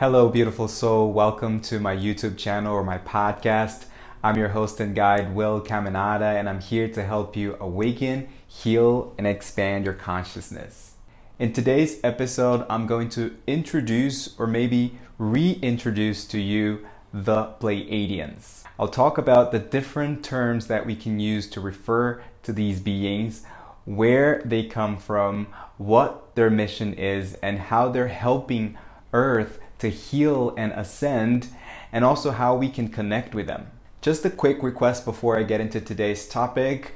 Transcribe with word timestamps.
Hello, 0.00 0.28
beautiful 0.28 0.68
soul. 0.68 1.12
Welcome 1.12 1.58
to 1.62 1.80
my 1.80 1.96
YouTube 1.96 2.38
channel 2.38 2.72
or 2.72 2.84
my 2.84 2.98
podcast. 2.98 3.86
I'm 4.22 4.36
your 4.36 4.50
host 4.50 4.78
and 4.78 4.94
guide, 4.94 5.34
Will 5.34 5.60
Caminada, 5.60 6.38
and 6.38 6.48
I'm 6.48 6.60
here 6.60 6.86
to 6.86 7.02
help 7.02 7.34
you 7.34 7.56
awaken, 7.58 8.28
heal, 8.46 9.12
and 9.18 9.26
expand 9.26 9.84
your 9.84 9.94
consciousness. 9.94 10.94
In 11.40 11.52
today's 11.52 11.98
episode, 12.04 12.64
I'm 12.70 12.86
going 12.86 13.08
to 13.08 13.36
introduce 13.48 14.38
or 14.38 14.46
maybe 14.46 15.00
reintroduce 15.18 16.26
to 16.26 16.38
you 16.38 16.86
the 17.12 17.46
Pleiadians. 17.60 18.62
I'll 18.78 18.86
talk 18.86 19.18
about 19.18 19.50
the 19.50 19.58
different 19.58 20.24
terms 20.24 20.68
that 20.68 20.86
we 20.86 20.94
can 20.94 21.18
use 21.18 21.50
to 21.50 21.60
refer 21.60 22.22
to 22.44 22.52
these 22.52 22.78
beings, 22.78 23.42
where 23.84 24.42
they 24.44 24.62
come 24.62 24.96
from, 24.96 25.48
what 25.76 26.36
their 26.36 26.50
mission 26.50 26.94
is, 26.94 27.34
and 27.42 27.58
how 27.58 27.88
they're 27.88 28.06
helping 28.06 28.78
Earth 29.12 29.58
to 29.78 29.90
heal 29.90 30.54
and 30.56 30.72
ascend, 30.72 31.48
and 31.92 32.04
also 32.04 32.30
how 32.30 32.54
we 32.54 32.68
can 32.68 32.88
connect 32.88 33.34
with 33.34 33.46
them. 33.46 33.70
Just 34.00 34.24
a 34.24 34.30
quick 34.30 34.62
request 34.62 35.04
before 35.04 35.38
I 35.38 35.42
get 35.42 35.60
into 35.60 35.80
today's 35.80 36.28
topic. 36.28 36.94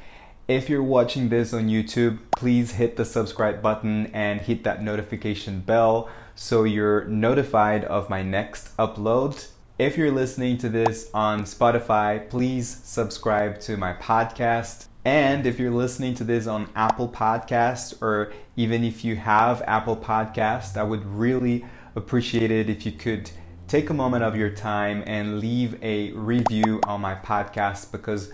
If 0.48 0.68
you're 0.68 0.82
watching 0.82 1.28
this 1.28 1.54
on 1.54 1.68
YouTube, 1.68 2.18
please 2.36 2.72
hit 2.72 2.96
the 2.96 3.04
subscribe 3.04 3.62
button 3.62 4.06
and 4.14 4.40
hit 4.40 4.64
that 4.64 4.82
notification 4.82 5.60
bell 5.60 6.08
so 6.34 6.64
you're 6.64 7.04
notified 7.04 7.84
of 7.84 8.10
my 8.10 8.22
next 8.22 8.76
upload. 8.76 9.48
If 9.78 9.96
you're 9.96 10.12
listening 10.12 10.58
to 10.58 10.68
this 10.68 11.10
on 11.14 11.42
Spotify, 11.42 12.28
please 12.28 12.68
subscribe 12.68 13.60
to 13.60 13.76
my 13.76 13.94
podcast. 13.94 14.86
And 15.04 15.46
if 15.46 15.58
you're 15.58 15.72
listening 15.72 16.14
to 16.14 16.24
this 16.24 16.46
on 16.46 16.70
Apple 16.76 17.08
Podcasts, 17.08 18.00
or 18.00 18.32
even 18.54 18.84
if 18.84 19.04
you 19.04 19.16
have 19.16 19.62
Apple 19.62 19.96
Podcasts, 19.96 20.76
I 20.76 20.84
would 20.84 21.04
really 21.04 21.64
appreciate 21.94 22.50
it 22.50 22.70
if 22.70 22.86
you 22.86 22.92
could 22.92 23.30
take 23.68 23.90
a 23.90 23.94
moment 23.94 24.22
of 24.24 24.36
your 24.36 24.50
time 24.50 25.02
and 25.06 25.40
leave 25.40 25.82
a 25.82 26.12
review 26.12 26.80
on 26.84 27.00
my 27.00 27.14
podcast 27.14 27.90
because 27.92 28.32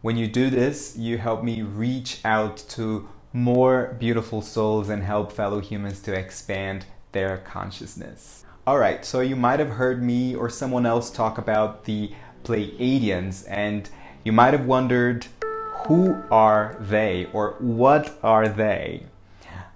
when 0.00 0.16
you 0.16 0.26
do 0.26 0.48
this, 0.48 0.96
you 0.96 1.18
help 1.18 1.42
me 1.42 1.62
reach 1.62 2.20
out 2.24 2.56
to 2.70 3.08
more 3.32 3.96
beautiful 3.98 4.40
souls 4.40 4.88
and 4.88 5.02
help 5.02 5.32
fellow 5.32 5.60
humans 5.60 6.00
to 6.00 6.14
expand 6.14 6.86
their 7.12 7.38
consciousness. 7.38 8.44
All 8.66 8.78
right, 8.78 9.04
so 9.04 9.20
you 9.20 9.36
might 9.36 9.60
have 9.60 9.70
heard 9.70 10.02
me 10.02 10.34
or 10.34 10.48
someone 10.48 10.86
else 10.86 11.10
talk 11.10 11.38
about 11.38 11.84
the 11.84 12.12
Pleiadians, 12.44 13.44
and 13.48 13.90
you 14.24 14.32
might 14.32 14.54
have 14.54 14.66
wondered 14.66 15.26
who 15.86 16.22
are 16.30 16.76
they 16.80 17.28
or 17.32 17.56
what 17.58 18.18
are 18.22 18.48
they? 18.48 19.04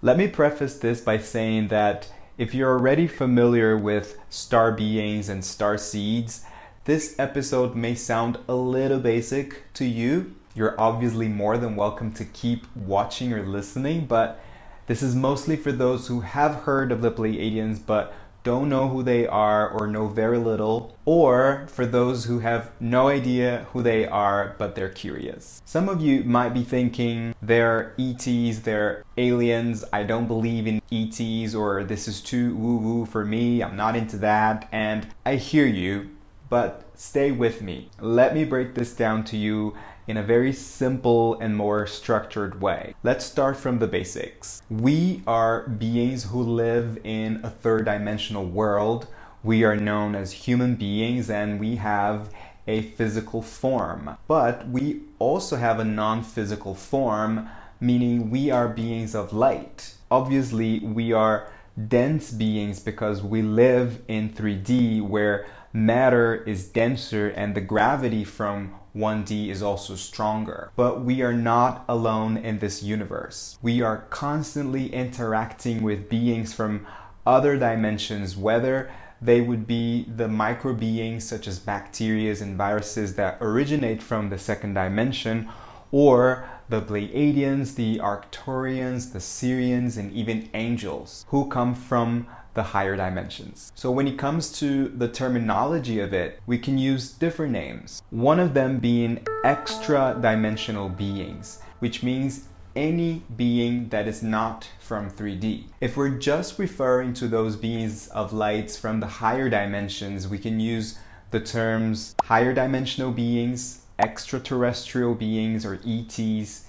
Let 0.03 0.19
me 0.19 0.29
preface 0.29 0.79
this 0.79 1.01
by 1.01 1.19
saying 1.19 1.69
that 1.69 2.13
if 2.39 2.55
you're 2.55 2.71
already 2.71 3.07
familiar 3.07 3.77
with 3.77 4.19
star 4.31 4.73
beings 4.73 5.29
and 5.29 5.45
star 5.45 5.77
seeds, 5.77 6.45
this 6.85 7.15
episode 7.19 7.75
may 7.75 7.95
sound 7.95 8.39
a 8.49 8.55
little 8.55 8.99
basic 8.99 9.73
to 9.75 9.85
you. 9.85 10.35
You're 10.55 10.81
obviously 10.81 11.29
more 11.29 11.59
than 11.59 11.77
welcome 11.77 12.13
to 12.15 12.25
keep 12.25 12.67
watching 12.75 13.33
or 13.33 13.45
listening, 13.45 14.07
but 14.07 14.41
this 14.87 15.03
is 15.03 15.15
mostly 15.15 15.57
for 15.57 15.73
those 15.73 16.09
who 16.09 16.21
have 16.21 16.63
heard 16.63 16.91
of 16.91 17.03
the 17.03 17.11
Pleiadians 17.13 17.79
but 17.85 18.15
don't 18.45 18.69
know 18.69 18.89
who 18.89 19.03
they 19.03 19.27
are 19.27 19.69
or 19.69 19.87
know 19.87 20.09
very 20.09 20.39
little, 20.39 20.97
or 21.05 21.67
for 21.69 21.87
those 21.87 22.25
who 22.25 22.41
have 22.41 22.71
no 22.81 23.09
idea 23.09 23.67
who 23.73 23.83
they 23.83 24.07
are 24.07 24.55
but 24.59 24.75
they're 24.75 24.89
curious. 24.89 25.63
Some 25.65 25.89
of 25.89 26.01
you 26.01 26.25
might 26.25 26.55
be 26.55 26.63
thinking 26.63 27.35
they're 27.41 27.95
ETs, 27.99 28.61
they're 28.61 29.05
aliens, 29.17 29.85
I 29.93 30.03
don't 30.03 30.27
believe 30.27 30.67
in 30.67 30.83
ETs, 30.91 31.55
or 31.55 31.85
this 31.85 32.09
is 32.09 32.21
too 32.21 32.57
woo 32.57 32.77
woo 32.77 33.07
for 33.07 33.25
me, 33.25 33.63
I'm 33.63 33.77
not 33.77 33.97
into 33.97 34.17
that, 34.19 34.69
and 34.73 35.07
I 35.25 35.37
hear 35.37 35.67
you, 35.67 36.11
but 36.49 36.83
stay 36.95 37.31
with 37.31 37.63
me. 37.63 37.89
Let 38.01 38.35
me 38.35 38.45
break 38.45 38.75
this 38.75 38.95
down 38.95 39.25
to 39.25 39.37
you 39.37 39.75
in 40.07 40.17
a 40.17 40.23
very 40.23 40.53
simple 40.53 41.39
and 41.41 41.57
more 41.57 41.87
structured 41.87 42.61
way. 42.61 42.95
Let's 43.03 43.25
start 43.25 43.57
from 43.57 43.79
the 43.79 43.87
basics. 43.87 44.63
We 44.69 45.23
are 45.27 45.69
beings 45.69 46.25
who 46.25 46.43
live 46.43 46.99
in 47.05 47.41
a 47.45 47.51
third 47.51 47.85
dimensional 47.85 48.45
world. 48.45 49.07
We 49.43 49.65
are 49.65 49.77
known 49.77 50.15
as 50.15 50.33
human 50.33 50.75
beings 50.75 51.31
and 51.31 51.61
we 51.61 51.77
have 51.77 52.31
a 52.67 52.83
physical 52.83 53.43
form. 53.43 54.17
But 54.29 54.69
we 54.69 55.03
also 55.19 55.57
have 55.57 55.79
a 55.79 55.85
non 55.85 56.23
physical 56.23 56.75
form, 56.75 57.49
meaning 57.81 58.31
we 58.31 58.51
are 58.51 58.69
beings 58.69 59.15
of 59.15 59.33
light. 59.33 59.95
Obviously, 60.11 60.81
we 60.81 61.13
are 61.13 61.49
dense 61.89 62.31
beings 62.31 62.81
because 62.81 63.23
we 63.23 63.43
live 63.43 64.03
in 64.07 64.31
3D 64.31 65.03
where 65.03 65.47
matter 65.73 66.43
is 66.45 66.69
denser 66.69 67.29
and 67.29 67.55
the 67.55 67.61
gravity 67.61 68.25
from 68.25 68.75
1D 68.97 69.49
is 69.49 69.63
also 69.63 69.97
stronger. 69.97 70.71
But 70.77 71.03
we 71.03 71.23
are 71.23 71.33
not 71.33 71.85
alone 71.89 72.37
in 72.37 72.59
this 72.59 72.83
universe. 72.83 73.59
We 73.63 73.81
are 73.81 74.07
constantly 74.11 74.93
interacting 74.93 75.83
with 75.83 76.09
beings 76.09 76.53
from 76.53 76.87
other 77.27 77.57
dimensions, 77.57 78.37
whether 78.37 78.91
they 79.21 79.41
would 79.41 79.67
be 79.67 80.05
the 80.05 80.29
micro 80.29 80.75
beings 80.75 81.25
such 81.25 81.47
as 81.47 81.59
bacteria 81.59 82.37
and 82.41 82.57
viruses 82.57 83.15
that 83.15 83.39
originate 83.41 84.03
from 84.03 84.29
the 84.29 84.39
second 84.39 84.75
dimension, 84.75 85.49
or 85.93 86.49
the 86.69 86.81
Pleiadians, 86.81 87.75
the 87.77 87.99
Arcturians, 87.99 89.13
the 89.13 89.19
Sirians, 89.21 89.97
and 89.97 90.11
even 90.13 90.49
angels 90.55 91.25
who 91.29 91.49
come 91.49 91.75
from 91.75 92.27
the 92.55 92.63
higher 92.63 92.97
dimensions. 92.97 93.73
So 93.75 93.91
when 93.91 94.07
it 94.07 94.19
comes 94.19 94.53
to 94.61 94.89
the 94.89 95.09
terminology 95.09 96.01
of 96.01 96.13
it, 96.13 96.41
we 96.47 96.59
can 96.59 96.79
use 96.79 97.13
different 97.13 97.53
names. 97.53 98.03
One 98.11 98.41
of 98.41 98.55
them 98.55 98.79
being 98.79 99.27
extra 99.45 100.17
dimensional 100.21 100.89
beings, 100.89 101.61
which 101.79 102.03
means 102.03 102.49
any 102.75 103.23
being 103.37 103.89
that 103.91 104.09
is 104.09 104.23
not 104.23 104.69
from 104.81 105.11
3D. 105.11 105.65
If 105.81 105.97
we're 105.97 106.19
just 106.19 106.59
referring 106.59 107.13
to 107.15 107.29
those 107.29 107.57
beings 107.57 108.09
of 108.09 108.33
lights 108.33 108.79
from 108.79 109.01
the 109.01 109.07
higher 109.07 109.49
dimensions, 109.49 110.27
we 110.27 110.39
can 110.39 110.61
use 110.61 110.99
the 111.31 111.41
terms 111.41 112.15
higher 112.25 112.55
dimensional 112.55 113.11
beings, 113.11 113.83
extraterrestrial 113.99 115.15
beings 115.15 115.65
or 115.67 115.81
ETs, 115.87 116.67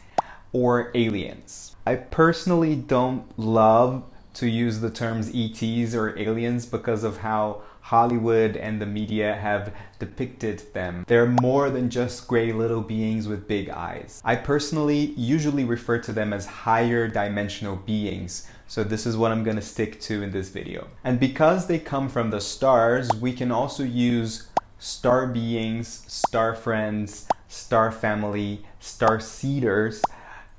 or 0.51 0.91
aliens. 0.93 1.75
I 1.85 1.95
personally 1.95 2.75
don't 2.75 3.27
love 3.37 4.03
to 4.33 4.49
use 4.49 4.79
the 4.79 4.89
terms 4.89 5.31
ETs 5.33 5.93
or 5.95 6.17
aliens 6.17 6.65
because 6.65 7.03
of 7.03 7.17
how 7.17 7.61
Hollywood 7.81 8.55
and 8.55 8.81
the 8.81 8.85
media 8.85 9.35
have 9.35 9.73
depicted 9.99 10.73
them. 10.73 11.03
They're 11.07 11.27
more 11.27 11.69
than 11.69 11.89
just 11.89 12.27
gray 12.27 12.53
little 12.53 12.81
beings 12.81 13.27
with 13.27 13.47
big 13.47 13.69
eyes. 13.69 14.21
I 14.23 14.37
personally 14.37 15.13
usually 15.17 15.65
refer 15.65 15.99
to 15.99 16.13
them 16.13 16.31
as 16.31 16.45
higher 16.45 17.07
dimensional 17.07 17.75
beings, 17.75 18.47
so 18.67 18.83
this 18.83 19.05
is 19.05 19.17
what 19.17 19.31
I'm 19.31 19.43
gonna 19.43 19.61
stick 19.61 19.99
to 20.01 20.23
in 20.23 20.31
this 20.31 20.49
video. 20.49 20.87
And 21.03 21.19
because 21.19 21.67
they 21.67 21.77
come 21.77 22.07
from 22.07 22.29
the 22.29 22.41
stars, 22.41 23.09
we 23.19 23.33
can 23.33 23.51
also 23.51 23.83
use 23.83 24.47
star 24.79 25.27
beings, 25.27 26.05
star 26.07 26.55
friends, 26.55 27.27
star 27.49 27.91
family, 27.91 28.65
star 28.79 29.19
seeders 29.19 30.01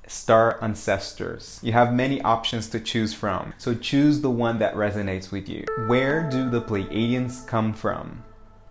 star 0.07 0.59
ancestors. 0.63 1.61
You 1.63 1.73
have 1.73 1.93
many 1.93 2.21
options 2.23 2.69
to 2.71 2.81
choose 2.81 3.15
from, 3.15 3.55
so 3.59 3.75
choose 3.75 4.21
the 4.21 4.31
one 4.31 4.59
that 4.59 4.75
resonates 4.75 5.31
with 5.31 5.49
you. 5.49 5.65
Where 5.87 6.29
do 6.29 6.51
the 6.51 6.61
Pleiadians 6.61 7.47
come 7.47 7.73
from? 7.73 8.25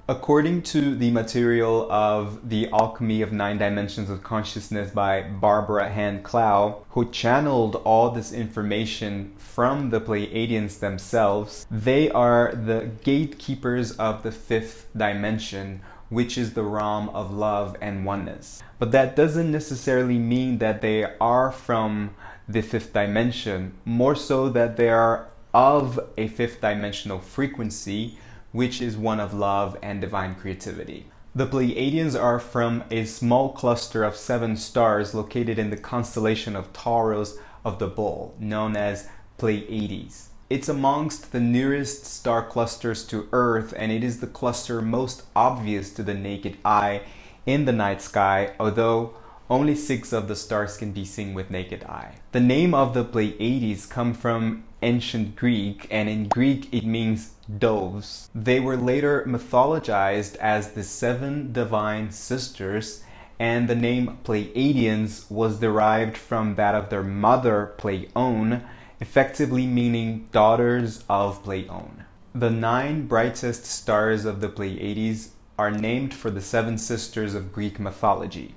According 0.09 0.63
to 0.63 0.95
the 0.95 1.11
material 1.11 1.89
of 1.89 2.49
The 2.49 2.67
Alchemy 2.73 3.21
of 3.21 3.31
Nine 3.31 3.57
Dimensions 3.57 4.09
of 4.09 4.21
Consciousness 4.21 4.91
by 4.91 5.21
Barbara 5.21 5.87
Hand 5.87 6.25
Clow, 6.25 6.83
who 6.89 7.09
channeled 7.09 7.77
all 7.85 8.09
this 8.09 8.33
information 8.33 9.31
from 9.37 9.91
the 9.91 10.01
Pleiadians 10.01 10.79
themselves, 10.79 11.65
they 11.71 12.11
are 12.11 12.51
the 12.53 12.89
gatekeepers 13.05 13.93
of 13.93 14.23
the 14.23 14.31
fifth 14.33 14.87
dimension, 14.95 15.79
which 16.13 16.37
is 16.37 16.53
the 16.53 16.63
realm 16.63 17.09
of 17.09 17.31
love 17.33 17.75
and 17.81 18.05
oneness. 18.05 18.61
But 18.79 18.91
that 18.91 19.15
doesn't 19.15 19.51
necessarily 19.51 20.17
mean 20.17 20.59
that 20.59 20.81
they 20.81 21.05
are 21.19 21.51
from 21.51 22.15
the 22.47 22.61
fifth 22.61 22.93
dimension, 22.93 23.73
more 23.85 24.15
so 24.15 24.49
that 24.49 24.77
they 24.77 24.89
are 24.89 25.27
of 25.53 25.99
a 26.17 26.27
fifth 26.27 26.61
dimensional 26.61 27.19
frequency, 27.19 28.17
which 28.51 28.81
is 28.81 28.97
one 28.97 29.19
of 29.19 29.33
love 29.33 29.77
and 29.81 30.01
divine 30.01 30.35
creativity. 30.35 31.07
The 31.35 31.47
Pleiadians 31.47 32.19
are 32.19 32.39
from 32.39 32.83
a 32.91 33.05
small 33.05 33.53
cluster 33.53 34.03
of 34.03 34.15
seven 34.15 34.55
stars 34.55 35.15
located 35.15 35.57
in 35.57 35.71
the 35.71 35.77
constellation 35.77 36.55
of 36.55 36.71
Taurus 36.73 37.37
of 37.65 37.79
the 37.79 37.87
Bull, 37.87 38.35
known 38.39 38.75
as 38.75 39.07
Pleiades. 39.37 40.29
It's 40.53 40.69
amongst 40.69 41.31
the 41.31 41.39
nearest 41.39 42.05
star 42.05 42.45
clusters 42.45 43.03
to 43.05 43.27
Earth, 43.31 43.73
and 43.75 43.91
it 43.91 44.03
is 44.03 44.19
the 44.19 44.27
cluster 44.27 44.83
most 44.83 45.23
obvious 45.35 45.91
to 45.95 46.03
the 46.03 46.13
naked 46.13 46.57
eye 46.63 47.01
in 47.47 47.65
the 47.65 47.71
night 47.71 48.03
sky, 48.03 48.51
although 48.59 49.15
only 49.49 49.73
six 49.73 50.13
of 50.13 50.27
the 50.27 50.35
stars 50.35 50.77
can 50.77 50.91
be 50.91 51.05
seen 51.05 51.33
with 51.33 51.49
naked 51.49 51.83
eye. 51.85 52.17
The 52.33 52.39
name 52.39 52.75
of 52.75 52.93
the 52.93 53.03
Pleiades 53.03 53.87
come 53.87 54.13
from 54.13 54.63
ancient 54.83 55.35
Greek, 55.35 55.87
and 55.89 56.07
in 56.07 56.27
Greek 56.27 56.71
it 56.71 56.85
means 56.85 57.31
doves. 57.57 58.29
They 58.35 58.59
were 58.59 58.77
later 58.77 59.25
mythologized 59.27 60.35
as 60.35 60.73
the 60.73 60.83
seven 60.83 61.51
divine 61.51 62.11
sisters, 62.11 63.03
and 63.39 63.67
the 63.67 63.75
name 63.89 64.19
Pleiadians 64.23 65.31
was 65.31 65.59
derived 65.59 66.15
from 66.15 66.53
that 66.57 66.75
of 66.75 66.91
their 66.91 67.01
mother 67.01 67.73
Pleione, 67.79 68.61
effectively 69.03 69.67
meaning 69.67 70.25
daughters 70.31 71.03
of 71.09 71.43
Pleione. 71.43 72.05
The 72.33 72.49
nine 72.49 73.05
brightest 73.05 73.65
stars 73.65 74.23
of 74.23 74.39
the 74.39 74.47
Pleiades 74.47 75.31
are 75.59 75.69
named 75.69 76.13
for 76.13 76.31
the 76.31 76.39
seven 76.39 76.77
sisters 76.77 77.35
of 77.35 77.51
Greek 77.51 77.81
mythology. 77.81 78.55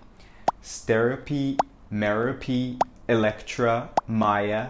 Sterope, 0.63 1.59
Merope, 1.91 2.81
Electra, 3.09 3.91
Maia, 4.07 4.69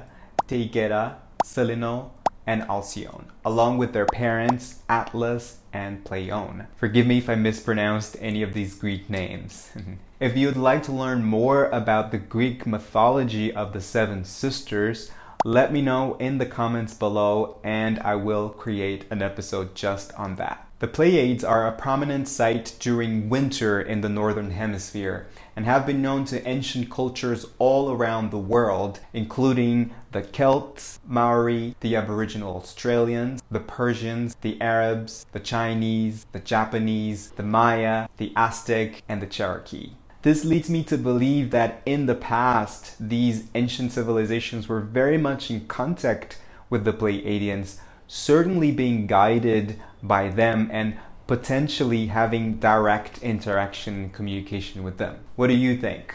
Taygeta, 0.49 1.17
Celaeno, 1.45 2.09
and 2.47 2.63
Alcyone, 2.63 3.27
along 3.45 3.77
with 3.77 3.93
their 3.93 4.07
parents 4.07 4.81
Atlas 4.89 5.59
and 5.75 6.03
Pleione. 6.05 6.69
Forgive 6.79 7.07
me 7.07 7.19
if 7.19 7.29
I 7.29 7.35
mispronounced 7.35 8.17
any 8.19 8.43
of 8.43 8.55
these 8.55 8.75
Greek 8.75 9.11
names. 9.11 9.71
if 10.21 10.39
you'd 10.39 10.57
like 10.57 10.85
to 10.85 10.93
learn 10.93 11.23
more 11.23 11.67
about 11.67 12.13
the 12.13 12.19
Greek 12.19 12.67
mythology 12.67 13.53
of 13.53 13.75
the 13.75 13.83
Seven 13.83 14.25
Sisters, 14.25 15.11
let 15.47 15.73
me 15.73 15.81
know 15.81 16.17
in 16.17 16.39
the 16.39 16.45
comments 16.45 16.93
below 16.93 17.57
and 17.63 18.01
I 18.01 18.17
will 18.17 18.49
create 18.49 19.05
an 19.13 19.23
episode 19.23 19.77
just 19.77 20.13
on 20.15 20.35
that. 20.35 20.67
The 20.81 20.89
Pleiades 20.89 21.45
are 21.45 21.69
a 21.69 21.73
prominent 21.73 22.27
sight 22.27 22.75
during 22.81 23.29
winter 23.29 23.81
in 23.81 24.01
the 24.01 24.09
Northern 24.09 24.51
Hemisphere 24.51 25.29
and 25.55 25.65
have 25.65 25.87
been 25.87 26.03
known 26.03 26.25
to 26.27 26.47
ancient 26.49 26.91
cultures 26.91 27.47
all 27.61 27.93
around 27.93 28.33
the 28.33 28.39
world, 28.39 28.99
including 29.13 29.95
the 30.11 30.23
Celts, 30.23 30.99
Maori, 31.07 31.77
the 31.79 31.95
Aboriginal 31.95 32.57
Australians, 32.57 33.41
the 33.49 33.61
Persians, 33.61 34.35
the 34.41 34.61
Arabs, 34.61 35.27
the 35.31 35.39
Chinese, 35.39 36.27
the 36.33 36.41
Japanese, 36.41 37.31
the 37.37 37.45
Maya, 37.45 38.09
the 38.17 38.33
Aztec, 38.35 39.05
and 39.09 39.23
the 39.23 39.27
Cherokee. 39.27 39.93
This 40.27 40.45
leads 40.45 40.69
me 40.69 40.83
to 40.83 40.99
believe 40.99 41.53
that 41.53 41.83
in 41.87 42.07
the 42.07 42.17
past, 42.17 42.97
these 42.99 43.45
ancient 43.55 43.93
civilizations 43.93 44.67
were 44.67 44.81
very 44.81 45.17
much 45.17 45.53
in 45.53 45.69
contact 45.69 46.41
with 46.69 46.85
the 46.85 46.93
Pleiadians, 46.93 47.77
certainly 48.09 48.73
being 48.73 49.07
guided 49.07 49.81
by 50.03 50.31
them 50.31 50.69
and 50.73 50.97
potentially 51.29 52.09
having 52.09 52.59
direct 52.59 53.19
interaction 53.23 53.95
and 53.95 54.13
communication 54.13 54.83
with 54.83 54.99
them. 54.99 55.21
What 55.37 55.47
do 55.47 55.55
you 55.55 55.77
think? 55.77 56.13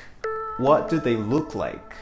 What 0.57 0.89
do 0.89 0.99
they 0.99 1.15
look 1.15 1.55
like? 1.55 1.93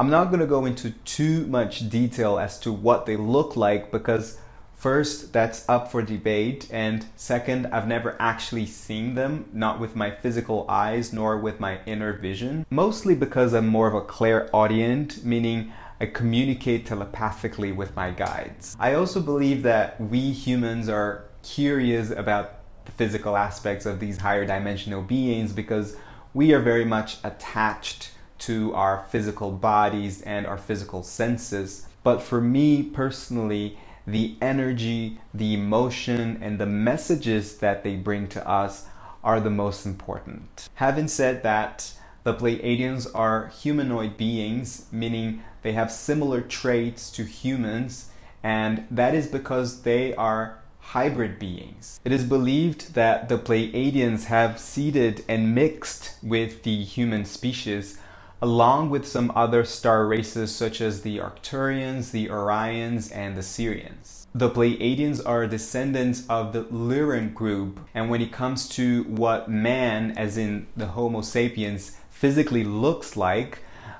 I'm 0.00 0.10
not 0.10 0.30
going 0.30 0.40
to 0.40 0.46
go 0.46 0.64
into 0.64 0.90
too 1.04 1.46
much 1.46 1.88
detail 1.88 2.36
as 2.36 2.58
to 2.62 2.72
what 2.72 3.06
they 3.06 3.16
look 3.16 3.54
like 3.54 3.92
because 3.92 4.38
first 4.80 5.34
that's 5.34 5.68
up 5.68 5.92
for 5.92 6.00
debate 6.00 6.66
and 6.72 7.04
second 7.14 7.66
I've 7.66 7.86
never 7.86 8.16
actually 8.18 8.64
seen 8.64 9.14
them 9.14 9.44
not 9.52 9.78
with 9.78 9.94
my 9.94 10.10
physical 10.10 10.64
eyes 10.70 11.12
nor 11.12 11.38
with 11.38 11.60
my 11.60 11.80
inner 11.84 12.14
vision 12.14 12.64
mostly 12.70 13.14
because 13.14 13.52
I'm 13.52 13.66
more 13.66 13.88
of 13.88 13.94
a 13.94 14.00
clairaudient 14.00 15.22
meaning 15.22 15.70
I 16.00 16.06
communicate 16.06 16.86
telepathically 16.86 17.72
with 17.72 17.94
my 17.94 18.10
guides. 18.10 18.74
I 18.80 18.94
also 18.94 19.20
believe 19.20 19.62
that 19.64 20.00
we 20.00 20.32
humans 20.32 20.88
are 20.88 21.26
curious 21.42 22.10
about 22.10 22.54
the 22.86 22.92
physical 22.92 23.36
aspects 23.36 23.84
of 23.84 24.00
these 24.00 24.16
higher 24.16 24.46
dimensional 24.46 25.02
beings 25.02 25.52
because 25.52 25.98
we 26.32 26.54
are 26.54 26.60
very 26.60 26.86
much 26.86 27.18
attached 27.22 28.12
to 28.38 28.74
our 28.74 29.04
physical 29.10 29.50
bodies 29.50 30.22
and 30.22 30.46
our 30.46 30.56
physical 30.56 31.02
senses. 31.02 31.86
But 32.02 32.22
for 32.22 32.40
me 32.40 32.82
personally, 32.82 33.76
the 34.12 34.36
energy, 34.40 35.18
the 35.32 35.54
emotion, 35.54 36.38
and 36.42 36.58
the 36.58 36.66
messages 36.66 37.58
that 37.58 37.84
they 37.84 37.96
bring 37.96 38.28
to 38.28 38.48
us 38.48 38.86
are 39.22 39.40
the 39.40 39.50
most 39.50 39.86
important. 39.86 40.68
Having 40.74 41.08
said 41.08 41.42
that, 41.42 41.92
the 42.22 42.34
Pleiadians 42.34 43.06
are 43.14 43.48
humanoid 43.48 44.16
beings, 44.16 44.86
meaning 44.92 45.42
they 45.62 45.72
have 45.72 45.90
similar 45.90 46.40
traits 46.40 47.10
to 47.12 47.24
humans, 47.24 48.10
and 48.42 48.86
that 48.90 49.14
is 49.14 49.26
because 49.26 49.82
they 49.82 50.14
are 50.14 50.58
hybrid 50.80 51.38
beings. 51.38 52.00
It 52.04 52.12
is 52.12 52.24
believed 52.24 52.94
that 52.94 53.28
the 53.28 53.38
Pleiadians 53.38 54.24
have 54.24 54.58
seeded 54.58 55.24
and 55.28 55.54
mixed 55.54 56.14
with 56.22 56.62
the 56.62 56.82
human 56.82 57.24
species, 57.24 57.98
along 58.42 58.90
with 58.90 59.06
some 59.06 59.30
other 59.34 59.64
star 59.64 60.06
races 60.06 60.54
such 60.54 60.80
as 60.80 61.02
the 61.02 61.18
Arcturians, 61.18 62.10
the 62.10 62.28
Orions, 62.28 63.14
and 63.14 63.36
the 63.36 63.42
Sirians. 63.42 64.26
The 64.34 64.48
Pleiadians 64.48 65.20
are 65.26 65.46
descendants 65.46 66.24
of 66.28 66.52
the 66.52 66.64
Lyran 66.64 67.34
group, 67.34 67.80
and 67.94 68.08
when 68.08 68.20
it 68.20 68.32
comes 68.32 68.68
to 68.70 69.02
what 69.04 69.50
man, 69.50 70.12
as 70.16 70.38
in 70.38 70.68
the 70.76 70.86
Homo 70.86 71.20
sapiens, 71.20 71.96
physically 72.10 72.64
looks 72.64 73.16
like, 73.16 73.58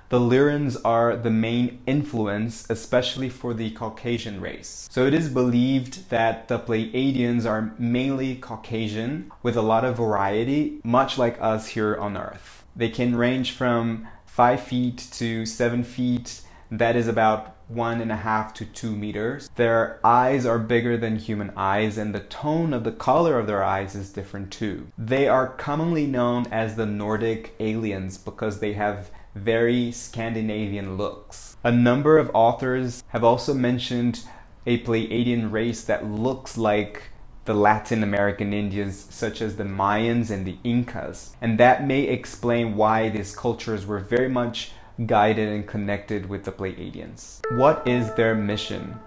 the 0.08 0.19
Lyrans 0.19 0.76
are 0.84 1.16
the 1.16 1.31
main 1.31 1.81
influence, 1.86 2.69
especially 2.69 3.28
for 3.28 3.54
the 3.54 3.70
Caucasian 3.70 4.40
race. 4.40 4.88
So 4.90 5.06
it 5.06 5.14
is 5.14 5.28
believed 5.28 6.10
that 6.10 6.48
the 6.48 6.58
Pleiadians 6.58 7.46
are 7.46 7.75
mainly 7.78 8.34
Caucasian 8.34 9.31
with 9.43 9.56
a 9.56 9.62
lot 9.62 9.84
of 9.84 9.96
variety, 9.96 10.81
much 10.82 11.16
like 11.16 11.40
us 11.40 11.69
here 11.69 11.96
on 11.96 12.16
Earth. 12.16 12.64
They 12.75 12.88
can 12.88 13.14
range 13.14 13.52
from 13.52 14.08
5 14.40 14.58
feet 14.62 15.06
to 15.12 15.44
7 15.44 15.84
feet, 15.84 16.40
that 16.70 16.96
is 16.96 17.06
about 17.06 17.56
one 17.69 18.00
and 18.00 18.10
a 18.10 18.16
half 18.16 18.54
to 18.54 18.64
two 18.64 18.96
meters. 18.96 19.50
Their 19.56 20.00
eyes 20.02 20.46
are 20.46 20.58
bigger 20.58 20.96
than 20.96 21.16
human 21.16 21.52
eyes, 21.58 21.98
and 21.98 22.14
the 22.14 22.20
tone 22.20 22.72
of 22.72 22.82
the 22.84 22.90
color 22.90 23.38
of 23.38 23.46
their 23.46 23.62
eyes 23.62 23.94
is 23.94 24.10
different 24.10 24.50
too. 24.50 24.87
They 24.96 25.28
are 25.28 25.46
commonly 25.46 26.06
known 26.06 26.46
as 26.50 26.76
the 26.76 26.87
Nordic 26.87 27.54
aliens 27.60 28.16
because 28.16 28.60
they 28.60 28.72
have 28.72 29.10
very 29.34 29.92
Scandinavian 29.92 30.96
looks. 30.96 31.58
A 31.62 31.70
number 31.70 32.16
of 32.16 32.31
authors 32.32 33.04
have 33.08 33.22
also 33.22 33.52
mentioned 33.52 34.22
a 34.64 34.82
Pleiadian 34.82 35.52
race 35.52 35.84
that 35.84 36.06
looks 36.06 36.56
like 36.56 37.10
the 37.50 37.56
Latin 37.56 38.05
American 38.05 38.52
Indians, 38.52 39.08
such 39.11 39.43
as 39.43 39.56
the 39.56 39.64
Mayans 39.64 40.31
and 40.31 40.47
the 40.47 40.56
Incas, 40.62 41.35
and 41.41 41.58
that 41.58 41.85
may 41.85 42.02
explain 42.02 42.76
why 42.76 43.08
these 43.08 43.35
cultures 43.35 43.85
were 43.85 43.99
very 43.99 44.29
much 44.29 44.70
guided 45.05 45.48
and 45.48 45.67
connected 45.67 46.29
with 46.29 46.44
the 46.44 46.53
Pleiadians. 46.53 47.41
What 47.58 47.82
is 47.89 48.15
their 48.15 48.36
mission? 48.36 49.01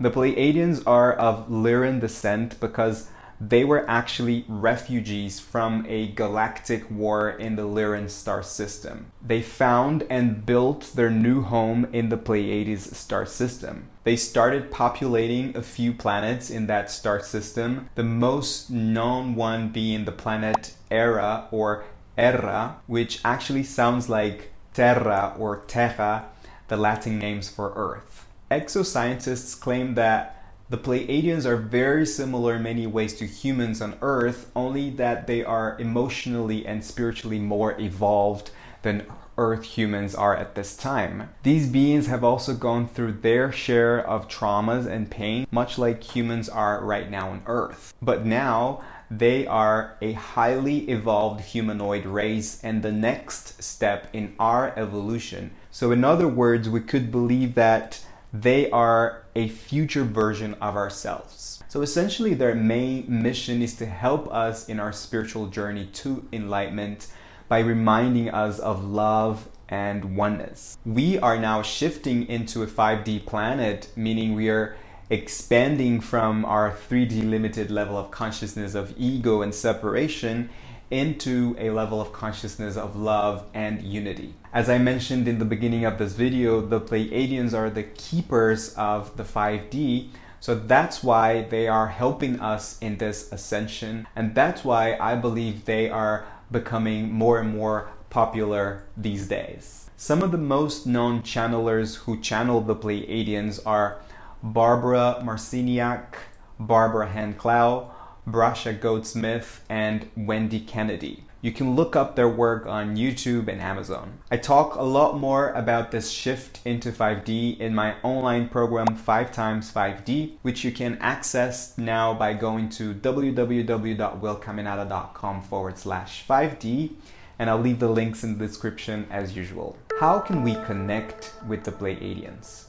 The 0.00 0.10
Pleiadians 0.10 0.82
are 0.84 1.12
of 1.12 1.48
Lyran 1.48 2.00
descent 2.00 2.58
because 2.58 3.08
they 3.48 3.64
were 3.64 3.88
actually 3.88 4.44
refugees 4.48 5.40
from 5.40 5.84
a 5.88 6.08
galactic 6.08 6.90
war 6.90 7.30
in 7.30 7.56
the 7.56 7.62
Lyran 7.62 8.08
star 8.08 8.42
system. 8.42 9.06
They 9.26 9.42
found 9.42 10.04
and 10.08 10.46
built 10.46 10.92
their 10.94 11.10
new 11.10 11.42
home 11.42 11.86
in 11.92 12.08
the 12.08 12.16
Pleiades 12.16 12.96
star 12.96 13.26
system. 13.26 13.88
They 14.04 14.16
started 14.16 14.70
populating 14.70 15.56
a 15.56 15.62
few 15.62 15.92
planets 15.92 16.50
in 16.50 16.66
that 16.66 16.90
star 16.90 17.20
system, 17.20 17.88
the 17.94 18.04
most 18.04 18.70
known 18.70 19.34
one 19.34 19.70
being 19.70 20.04
the 20.04 20.12
planet 20.12 20.74
Era 20.90 21.48
or 21.50 21.84
Erra, 22.16 22.76
which 22.86 23.20
actually 23.24 23.64
sounds 23.64 24.08
like 24.08 24.52
Terra 24.72 25.34
or 25.38 25.64
Terra, 25.66 26.26
the 26.68 26.76
Latin 26.76 27.18
names 27.18 27.48
for 27.48 27.72
Earth. 27.74 28.26
Exoscientists 28.50 29.58
claim 29.58 29.94
that 29.94 30.33
the 30.74 30.80
Pleiadians 30.80 31.46
are 31.46 31.56
very 31.56 32.04
similar 32.04 32.56
in 32.56 32.64
many 32.64 32.84
ways 32.84 33.14
to 33.14 33.26
humans 33.26 33.80
on 33.80 33.96
Earth, 34.02 34.50
only 34.56 34.90
that 34.90 35.28
they 35.28 35.44
are 35.44 35.76
emotionally 35.78 36.66
and 36.66 36.84
spiritually 36.84 37.38
more 37.38 37.80
evolved 37.80 38.50
than 38.82 39.06
Earth 39.38 39.62
humans 39.62 40.16
are 40.16 40.36
at 40.36 40.56
this 40.56 40.76
time. 40.76 41.28
These 41.44 41.68
beings 41.68 42.08
have 42.08 42.24
also 42.24 42.54
gone 42.54 42.88
through 42.88 43.12
their 43.12 43.52
share 43.52 44.04
of 44.04 44.26
traumas 44.26 44.84
and 44.84 45.08
pain, 45.08 45.46
much 45.52 45.78
like 45.78 46.02
humans 46.02 46.48
are 46.48 46.84
right 46.84 47.08
now 47.08 47.28
on 47.28 47.42
Earth. 47.46 47.94
But 48.02 48.26
now, 48.26 48.82
they 49.08 49.46
are 49.46 49.96
a 50.02 50.14
highly 50.14 50.90
evolved 50.90 51.42
humanoid 51.42 52.04
race 52.04 52.60
and 52.64 52.82
the 52.82 52.90
next 52.90 53.62
step 53.62 54.08
in 54.12 54.34
our 54.40 54.76
evolution. 54.76 55.52
So, 55.70 55.92
in 55.92 56.02
other 56.02 56.26
words, 56.26 56.68
we 56.68 56.80
could 56.80 57.12
believe 57.12 57.54
that 57.54 58.04
they 58.34 58.68
are 58.70 59.22
a 59.36 59.46
future 59.46 60.02
version 60.02 60.54
of 60.54 60.74
ourselves. 60.74 61.62
So 61.68 61.82
essentially, 61.82 62.34
their 62.34 62.56
main 62.56 63.04
mission 63.08 63.62
is 63.62 63.76
to 63.76 63.86
help 63.86 64.26
us 64.32 64.68
in 64.68 64.80
our 64.80 64.92
spiritual 64.92 65.46
journey 65.46 65.86
to 65.94 66.26
enlightenment 66.32 67.06
by 67.48 67.60
reminding 67.60 68.30
us 68.30 68.58
of 68.58 68.84
love 68.84 69.48
and 69.68 70.16
oneness. 70.16 70.76
We 70.84 71.16
are 71.20 71.38
now 71.38 71.62
shifting 71.62 72.28
into 72.28 72.64
a 72.64 72.66
5D 72.66 73.24
planet, 73.24 73.88
meaning 73.94 74.34
we 74.34 74.48
are 74.50 74.76
expanding 75.10 76.00
from 76.00 76.44
our 76.44 76.72
3D 76.72 77.28
limited 77.28 77.70
level 77.70 77.96
of 77.96 78.10
consciousness 78.10 78.74
of 78.74 78.94
ego 78.98 79.42
and 79.42 79.54
separation 79.54 80.50
into 80.90 81.56
a 81.58 81.70
level 81.70 82.00
of 82.00 82.12
consciousness 82.12 82.76
of 82.76 82.96
love 82.96 83.44
and 83.54 83.82
unity. 83.82 84.34
As 84.52 84.68
I 84.68 84.78
mentioned 84.78 85.26
in 85.26 85.38
the 85.38 85.44
beginning 85.44 85.84
of 85.84 85.98
this 85.98 86.12
video, 86.12 86.60
the 86.60 86.80
Pleiadians 86.80 87.54
are 87.54 87.70
the 87.70 87.82
keepers 87.82 88.74
of 88.74 89.16
the 89.16 89.24
5D. 89.24 90.08
So 90.40 90.54
that's 90.54 91.02
why 91.02 91.42
they 91.42 91.68
are 91.68 91.88
helping 91.88 92.38
us 92.38 92.78
in 92.80 92.98
this 92.98 93.32
ascension. 93.32 94.06
And 94.14 94.34
that's 94.34 94.62
why 94.62 94.96
I 94.98 95.16
believe 95.16 95.64
they 95.64 95.88
are 95.88 96.26
becoming 96.50 97.10
more 97.10 97.40
and 97.40 97.56
more 97.56 97.90
popular 98.10 98.84
these 98.96 99.26
days. 99.26 99.88
Some 99.96 100.22
of 100.22 100.32
the 100.32 100.38
most 100.38 100.86
known 100.86 101.22
channelers 101.22 101.96
who 101.96 102.20
channel 102.20 102.60
the 102.60 102.76
Pleiadians 102.76 103.60
are 103.64 104.00
Barbara 104.42 105.22
Marciniak, 105.24 106.14
Barbara 106.60 107.08
Hand-Clow, 107.08 107.90
Brasha 108.26 108.78
Goldsmith, 108.78 109.64
and 109.68 110.08
Wendy 110.16 110.60
Kennedy. 110.60 111.24
You 111.44 111.52
can 111.52 111.76
look 111.76 111.94
up 111.94 112.16
their 112.16 112.28
work 112.28 112.64
on 112.64 112.96
YouTube 112.96 113.48
and 113.48 113.60
Amazon. 113.60 114.20
I 114.30 114.38
talk 114.38 114.76
a 114.76 114.82
lot 114.82 115.18
more 115.18 115.50
about 115.50 115.90
this 115.90 116.10
shift 116.10 116.60
into 116.64 116.90
5D 116.90 117.60
in 117.60 117.74
my 117.74 117.96
online 118.02 118.48
program 118.48 118.96
5x5D, 118.96 120.36
which 120.40 120.64
you 120.64 120.72
can 120.72 120.96
access 121.02 121.76
now 121.76 122.14
by 122.14 122.32
going 122.32 122.70
to 122.70 122.94
www.willcaminada.com 122.94 125.42
forward 125.42 125.76
slash 125.76 126.26
5D, 126.26 126.92
and 127.38 127.50
I'll 127.50 127.60
leave 127.60 127.78
the 127.78 127.90
links 127.90 128.24
in 128.24 128.38
the 128.38 128.46
description 128.46 129.06
as 129.10 129.36
usual. 129.36 129.76
How 130.00 130.20
can 130.20 130.42
we 130.42 130.54
connect 130.64 131.34
with 131.46 131.64
the 131.64 131.72
Pleiadians? 131.72 132.68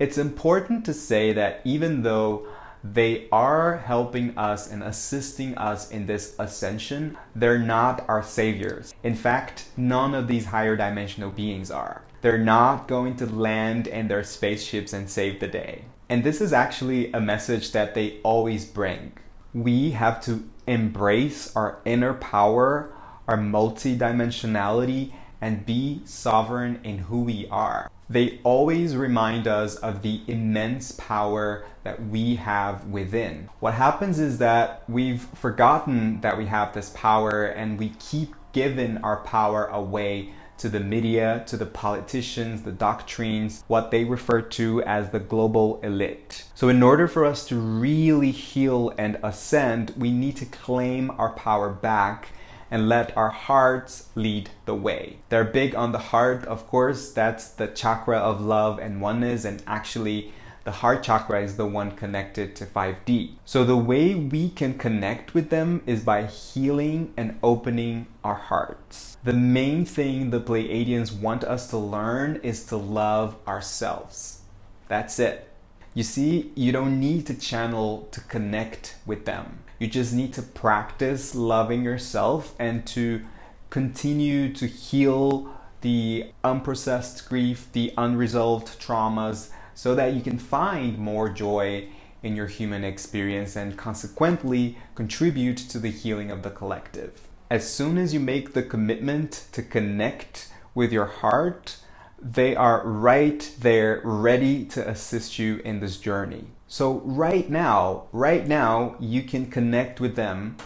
It's 0.00 0.18
important 0.18 0.84
to 0.86 0.92
say 0.92 1.32
that 1.34 1.60
even 1.64 2.02
though 2.02 2.48
they 2.84 3.26
are 3.32 3.78
helping 3.78 4.36
us 4.36 4.70
and 4.70 4.82
assisting 4.82 5.56
us 5.56 5.90
in 5.90 6.04
this 6.04 6.36
ascension. 6.38 7.16
They're 7.34 7.58
not 7.58 8.04
our 8.08 8.22
saviors. 8.22 8.92
In 9.02 9.14
fact, 9.14 9.68
none 9.74 10.14
of 10.14 10.28
these 10.28 10.46
higher 10.46 10.76
dimensional 10.76 11.30
beings 11.30 11.70
are. 11.70 12.02
They're 12.20 12.36
not 12.36 12.86
going 12.86 13.16
to 13.16 13.26
land 13.26 13.86
in 13.86 14.08
their 14.08 14.22
spaceships 14.22 14.92
and 14.92 15.08
save 15.08 15.40
the 15.40 15.48
day. 15.48 15.86
And 16.10 16.22
this 16.22 16.42
is 16.42 16.52
actually 16.52 17.10
a 17.12 17.20
message 17.20 17.72
that 17.72 17.94
they 17.94 18.20
always 18.22 18.66
bring. 18.66 19.12
We 19.54 19.92
have 19.92 20.22
to 20.24 20.46
embrace 20.66 21.56
our 21.56 21.80
inner 21.86 22.12
power, 22.12 22.94
our 23.26 23.38
multidimensionality, 23.38 25.12
and 25.44 25.66
be 25.66 26.00
sovereign 26.06 26.80
in 26.84 26.96
who 26.96 27.20
we 27.20 27.46
are. 27.50 27.90
They 28.08 28.40
always 28.44 28.96
remind 28.96 29.46
us 29.46 29.76
of 29.76 30.00
the 30.00 30.22
immense 30.26 30.92
power 30.92 31.66
that 31.82 32.02
we 32.06 32.36
have 32.36 32.86
within. 32.86 33.50
What 33.60 33.74
happens 33.74 34.18
is 34.18 34.38
that 34.38 34.84
we've 34.88 35.20
forgotten 35.20 36.22
that 36.22 36.38
we 36.38 36.46
have 36.46 36.72
this 36.72 36.88
power 36.94 37.44
and 37.44 37.78
we 37.78 37.90
keep 37.98 38.34
giving 38.52 38.96
our 38.98 39.18
power 39.18 39.66
away 39.66 40.32
to 40.56 40.70
the 40.70 40.80
media, 40.80 41.44
to 41.46 41.58
the 41.58 41.66
politicians, 41.66 42.62
the 42.62 42.72
doctrines, 42.72 43.64
what 43.66 43.90
they 43.90 44.04
refer 44.04 44.40
to 44.40 44.82
as 44.84 45.10
the 45.10 45.20
global 45.20 45.78
elite. 45.82 46.44
So, 46.54 46.70
in 46.70 46.82
order 46.82 47.06
for 47.06 47.26
us 47.26 47.46
to 47.48 47.56
really 47.56 48.30
heal 48.30 48.94
and 48.96 49.18
ascend, 49.22 49.92
we 49.98 50.10
need 50.10 50.36
to 50.36 50.46
claim 50.46 51.10
our 51.18 51.32
power 51.32 51.68
back 51.68 52.28
and 52.74 52.88
let 52.88 53.16
our 53.16 53.30
hearts 53.30 54.08
lead 54.16 54.50
the 54.64 54.74
way. 54.74 55.18
They're 55.28 55.44
big 55.44 55.76
on 55.76 55.92
the 55.92 56.10
heart, 56.10 56.44
of 56.46 56.66
course, 56.66 57.12
that's 57.12 57.48
the 57.48 57.68
chakra 57.68 58.18
of 58.18 58.40
love 58.40 58.80
and 58.80 59.00
oneness, 59.00 59.44
and 59.44 59.62
actually, 59.64 60.32
the 60.64 60.72
heart 60.72 61.04
chakra 61.04 61.40
is 61.40 61.56
the 61.56 61.66
one 61.66 61.92
connected 61.92 62.56
to 62.56 62.66
5D. 62.66 63.34
So, 63.44 63.62
the 63.62 63.76
way 63.76 64.16
we 64.16 64.50
can 64.50 64.76
connect 64.76 65.34
with 65.34 65.50
them 65.50 65.82
is 65.86 66.02
by 66.02 66.26
healing 66.26 67.14
and 67.16 67.38
opening 67.44 68.08
our 68.24 68.34
hearts. 68.34 69.18
The 69.22 69.32
main 69.32 69.84
thing 69.84 70.30
the 70.30 70.40
Pleiadians 70.40 71.16
want 71.16 71.44
us 71.44 71.70
to 71.70 71.78
learn 71.78 72.40
is 72.42 72.64
to 72.66 72.76
love 72.76 73.36
ourselves. 73.46 74.40
That's 74.88 75.20
it. 75.20 75.48
You 75.94 76.02
see, 76.02 76.50
you 76.56 76.72
don't 76.72 76.98
need 76.98 77.26
to 77.28 77.34
channel 77.34 78.08
to 78.10 78.20
connect 78.20 78.96
with 79.06 79.26
them. 79.26 79.60
You 79.78 79.86
just 79.86 80.12
need 80.12 80.32
to 80.34 80.42
practice 80.42 81.36
loving 81.36 81.84
yourself 81.84 82.54
and 82.58 82.84
to 82.88 83.22
continue 83.70 84.52
to 84.54 84.66
heal 84.66 85.54
the 85.82 86.32
unprocessed 86.42 87.28
grief, 87.28 87.68
the 87.72 87.92
unresolved 87.96 88.80
traumas, 88.80 89.50
so 89.74 89.94
that 89.94 90.14
you 90.14 90.20
can 90.20 90.38
find 90.38 90.98
more 90.98 91.28
joy 91.28 91.88
in 92.24 92.34
your 92.34 92.46
human 92.46 92.82
experience 92.82 93.54
and 93.54 93.76
consequently 93.76 94.78
contribute 94.96 95.58
to 95.58 95.78
the 95.78 95.90
healing 95.90 96.30
of 96.30 96.42
the 96.42 96.50
collective. 96.50 97.28
As 97.50 97.72
soon 97.72 97.98
as 97.98 98.12
you 98.12 98.18
make 98.18 98.52
the 98.52 98.62
commitment 98.62 99.46
to 99.52 99.62
connect 99.62 100.48
with 100.74 100.92
your 100.92 101.06
heart, 101.06 101.76
they 102.24 102.56
are 102.56 102.82
right 102.88 103.54
there 103.60 104.00
ready 104.02 104.64
to 104.64 104.88
assist 104.88 105.38
you 105.38 105.58
in 105.58 105.80
this 105.80 105.98
journey. 105.98 106.46
So, 106.66 107.02
right 107.04 107.48
now, 107.50 108.04
right 108.12 108.48
now, 108.48 108.96
you 108.98 109.22
can 109.22 109.50
connect 109.50 110.00
with 110.00 110.16
them 110.16 110.56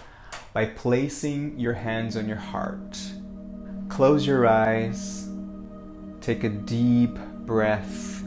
by 0.52 0.66
placing 0.66 1.58
your 1.58 1.72
hands 1.72 2.16
on 2.16 2.28
your 2.28 2.38
heart. 2.38 2.96
Close 3.88 4.24
your 4.24 4.46
eyes, 4.46 5.28
take 6.20 6.44
a 6.44 6.48
deep 6.48 7.18
breath. 7.44 8.22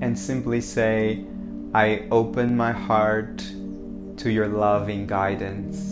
And 0.00 0.16
simply 0.16 0.60
say, 0.60 1.24
I 1.74 2.06
open 2.12 2.56
my 2.56 2.70
heart 2.70 3.38
to 4.18 4.30
your 4.30 4.46
loving 4.46 5.08
guidance. 5.08 5.91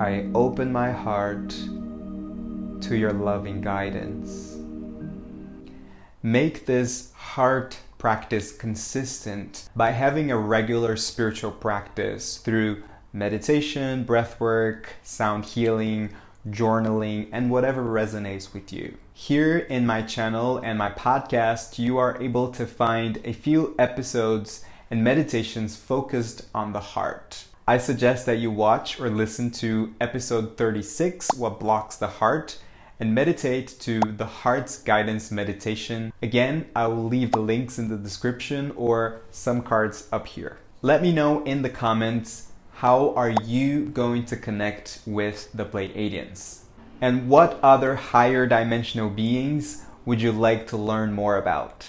I 0.00 0.24
open 0.34 0.72
my 0.72 0.92
heart 0.92 1.50
to 1.50 2.96
your 2.96 3.12
loving 3.12 3.60
guidance. 3.60 4.56
Make 6.22 6.64
this 6.64 7.12
heart 7.12 7.76
practice 7.98 8.50
consistent 8.50 9.68
by 9.76 9.90
having 9.90 10.30
a 10.30 10.38
regular 10.38 10.96
spiritual 10.96 11.50
practice 11.50 12.38
through 12.38 12.82
meditation, 13.12 14.04
breath 14.04 14.40
work, 14.40 14.94
sound 15.02 15.44
healing, 15.44 16.14
journaling, 16.48 17.28
and 17.30 17.50
whatever 17.50 17.84
resonates 17.84 18.54
with 18.54 18.72
you. 18.72 18.96
Here 19.12 19.58
in 19.58 19.84
my 19.84 20.00
channel 20.00 20.56
and 20.56 20.78
my 20.78 20.92
podcast, 20.92 21.78
you 21.78 21.98
are 21.98 22.16
able 22.22 22.50
to 22.52 22.66
find 22.66 23.20
a 23.22 23.34
few 23.34 23.74
episodes 23.78 24.64
and 24.90 25.04
meditations 25.04 25.76
focused 25.76 26.46
on 26.54 26.72
the 26.72 26.80
heart. 26.80 27.44
I 27.68 27.78
suggest 27.78 28.26
that 28.26 28.38
you 28.38 28.50
watch 28.50 28.98
or 28.98 29.10
listen 29.10 29.50
to 29.52 29.94
episode 30.00 30.56
36, 30.56 31.34
What 31.34 31.60
Blocks 31.60 31.96
the 31.96 32.06
Heart, 32.06 32.58
and 32.98 33.14
meditate 33.14 33.76
to 33.80 34.00
the 34.00 34.26
Heart's 34.26 34.78
Guidance 34.82 35.30
Meditation. 35.30 36.12
Again, 36.22 36.68
I 36.74 36.86
will 36.88 37.04
leave 37.04 37.32
the 37.32 37.40
links 37.40 37.78
in 37.78 37.88
the 37.88 37.96
description 37.96 38.72
or 38.76 39.20
some 39.30 39.62
cards 39.62 40.08
up 40.10 40.26
here. 40.26 40.58
Let 40.82 41.02
me 41.02 41.12
know 41.12 41.44
in 41.44 41.62
the 41.62 41.70
comments 41.70 42.50
how 42.76 43.14
are 43.14 43.30
you 43.30 43.86
going 43.86 44.24
to 44.26 44.36
connect 44.36 45.00
with 45.06 45.52
the 45.52 45.66
Pleiadians? 45.66 46.62
And 47.00 47.28
what 47.28 47.60
other 47.62 47.94
higher 47.94 48.46
dimensional 48.46 49.10
beings 49.10 49.84
would 50.04 50.20
you 50.20 50.32
like 50.32 50.66
to 50.68 50.76
learn 50.76 51.12
more 51.12 51.36
about? 51.36 51.86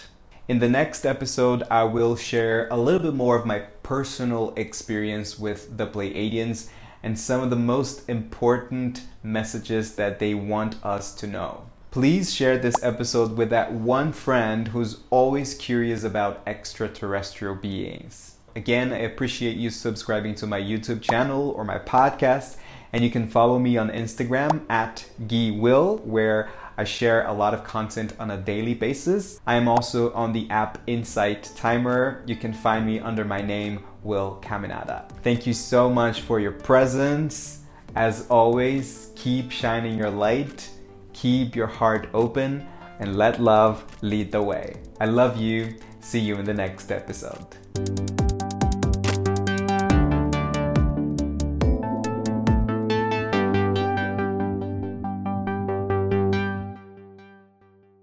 In 0.52 0.60
the 0.60 0.68
next 0.68 1.06
episode, 1.06 1.64
I 1.72 1.86
will 1.86 2.18
share 2.18 2.68
a 2.68 2.76
little 2.76 3.00
bit 3.00 3.14
more 3.14 3.38
of 3.38 3.46
my 3.46 3.60
personal 3.84 4.54
experience 4.58 5.40
with 5.40 5.78
the 5.78 5.88
Pleiadians 5.88 6.68
and 7.02 7.18
some 7.18 7.42
of 7.42 7.50
the 7.50 7.56
most 7.56 8.10
important 8.10 9.04
messages 9.24 9.96
that 9.96 10.20
they 10.20 10.34
want 10.34 10.76
us 10.84 11.16
to 11.16 11.26
know. 11.26 11.68
Please 11.90 12.34
share 12.34 12.58
this 12.58 12.76
episode 12.84 13.38
with 13.38 13.50
that 13.52 13.72
one 13.72 14.12
friend 14.12 14.68
who's 14.68 15.04
always 15.10 15.54
curious 15.54 16.04
about 16.04 16.42
extraterrestrial 16.46 17.56
beings. 17.56 18.36
Again, 18.54 18.92
I 18.92 18.98
appreciate 18.98 19.56
you 19.56 19.70
subscribing 19.70 20.36
to 20.36 20.48
my 20.48 20.60
YouTube 20.60 21.02
channel 21.02 21.52
or 21.52 21.64
my 21.64 21.80
podcast, 21.80 22.58
and 22.92 23.06
you 23.06 23.10
can 23.10 23.30
follow 23.30 23.58
me 23.58 23.78
on 23.78 23.90
Instagram 23.90 24.70
at 24.70 25.06
guiwill, 25.22 26.04
where 26.04 26.50
I 26.82 26.84
share 26.84 27.28
a 27.28 27.32
lot 27.32 27.54
of 27.54 27.64
content 27.64 28.14
on 28.18 28.32
a 28.32 28.38
daily 28.38 28.74
basis. 28.74 29.40
I 29.46 29.54
am 29.54 29.68
also 29.68 30.12
on 30.14 30.34
the 30.34 30.50
app 30.50 30.80
Insight 30.88 31.52
Timer. 31.56 32.24
You 32.26 32.36
can 32.36 32.54
find 32.54 32.88
me 32.88 33.00
under 33.00 33.24
my 33.24 33.40
name, 33.40 33.84
Will 34.02 34.40
Caminada. 34.42 35.08
Thank 35.22 35.46
you 35.46 35.54
so 35.54 35.92
much 35.92 36.22
for 36.22 36.40
your 36.40 36.54
presence. 36.54 37.60
As 37.96 38.26
always, 38.30 39.12
keep 39.16 39.52
shining 39.52 39.96
your 39.96 40.10
light, 40.10 40.72
keep 41.14 41.56
your 41.56 41.68
heart 41.68 42.10
open, 42.16 42.68
and 42.98 43.16
let 43.16 43.40
love 43.40 43.86
lead 44.02 44.32
the 44.32 44.42
way. 44.42 44.78
I 45.00 45.06
love 45.06 45.38
you. 45.38 45.76
See 46.00 46.20
you 46.20 46.38
in 46.38 46.46
the 46.46 46.56
next 46.56 46.92
episode. 46.92 48.21